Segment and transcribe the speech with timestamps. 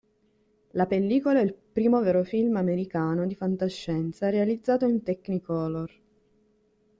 [0.71, 5.91] La pellicola è il primo vero film americano di fantascienza realizzato in Technicolor.